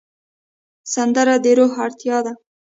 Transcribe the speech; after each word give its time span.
سندره 0.93 1.35
د 1.43 1.45
روح 1.57 1.73
اړتیا 1.85 2.17
ده 2.25 2.33